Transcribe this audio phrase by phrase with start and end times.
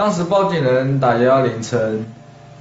[0.00, 2.06] 当时报警人打幺幺零称，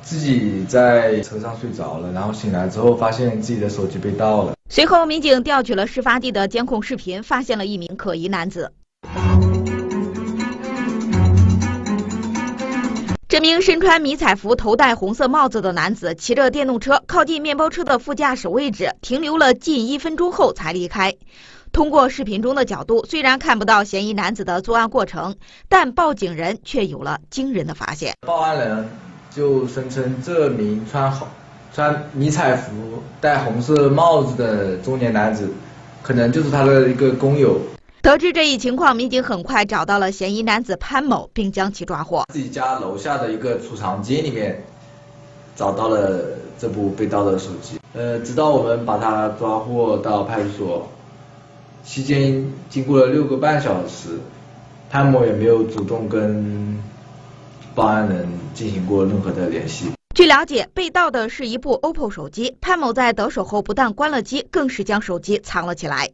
[0.01, 4.55] 自己在车上睡着了，然后醒来之后发现自己的手机被盗了。
[4.69, 8.73] 随后，民警调取了事发地的监控视频，发现了一名可疑男子。
[13.29, 21.13] 这名身穿迷彩服、头戴红色帽子的男子骑着电动车靠近面包车的副驾驶位置，停留了近一分钟后才离开。
[21.71, 25.35] 通过视频中的角度，虽然看不到嫌疑男子的作案过程，
[25.67, 28.15] 但报警人却有了惊人的发现。
[28.21, 28.89] 报案人
[29.29, 31.27] 就声称，这名穿红、
[31.71, 32.73] 穿迷彩服、
[33.21, 35.53] 戴红色帽子的中年男子，
[36.01, 37.61] 可能就是他的一个工友。
[38.01, 42.23] 得知这一情况，民警很快找到了嫌疑男子潘某，并将其抓获。
[42.33, 44.63] 自己家楼下的一个储藏间里面
[45.57, 47.77] 找到了这部被盗的手机。
[47.93, 50.87] 呃，直到我们把他抓获到派出所，
[51.83, 54.19] 期间经过了六个半小时，
[54.89, 56.81] 潘某也没有主动跟
[57.75, 59.91] 报案人进行过任何的联系。
[60.19, 62.53] 据了解，被盗的是一部 OPPO 手机。
[62.59, 66.09] 潘某在得手后，不但关了机，更是将手机藏了起来。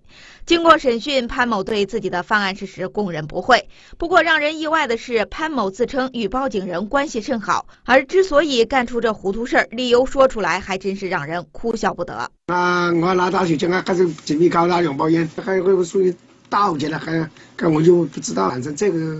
[0.45, 3.67] 经过审讯，潘某对自己的犯案事实供认不讳。
[3.97, 12.30] 不过，让人意外的是，潘某自称与报警人关系甚好，而之所以干出这糊涂事，理由说出来还真是让人哭笑不得。
[12.45, 16.16] 啊，我拿大学讲啊，还是准备搞那两包烟，还会不会属于
[16.47, 17.28] 盗窃了，还，
[17.67, 18.52] 我就不知道。
[18.52, 19.19] 反正这个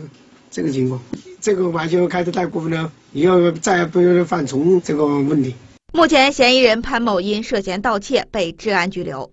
[0.56, 1.02] 这个情况。
[1.42, 5.54] 这个完全开的太过分了，以后再也不用犯重这个问题。
[5.94, 9.32] 目前，嫌疑人潘某因涉嫌盗窃被治安拘留。